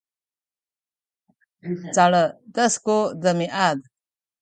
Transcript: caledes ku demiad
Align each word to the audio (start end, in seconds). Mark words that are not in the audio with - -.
caledes 1.93 2.73
ku 2.85 2.97
demiad 3.23 3.77